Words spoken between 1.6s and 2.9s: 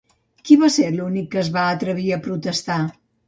atrevir a protestar?